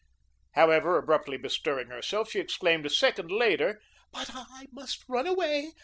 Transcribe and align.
However, 0.53 0.97
abruptly 0.97 1.37
bestirring 1.37 1.89
herself, 1.89 2.31
she 2.31 2.39
exclaimed 2.39 2.87
a 2.87 2.89
second 2.89 3.31
later: 3.31 3.79
"But 4.11 4.31
I 4.33 4.65
must 4.71 5.03
run 5.07 5.27
away. 5.27 5.73